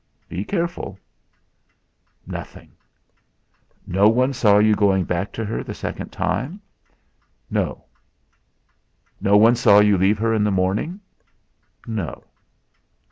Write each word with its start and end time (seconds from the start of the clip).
"Be 0.27 0.43
careful." 0.43 0.97
"Nothing." 2.25 2.71
"No 3.85 4.09
one 4.09 4.33
saw 4.33 4.57
you 4.57 4.73
going 4.75 5.03
back 5.03 5.31
to 5.33 5.45
her 5.45 5.63
the 5.63 5.75
second 5.75 6.09
time?" 6.11 6.59
"No." 7.51 7.85
"No 9.21 9.37
one 9.37 9.55
saw 9.55 9.77
you 9.79 9.99
leave 9.99 10.17
her 10.17 10.33
in 10.33 10.43
the 10.43 10.49
morning?" 10.49 11.01
"No." 11.85 12.23